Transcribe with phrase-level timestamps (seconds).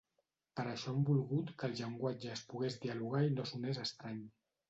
[0.59, 4.19] Per això han volgut que el llenguatge es pogués dialogar i no sonés estrany.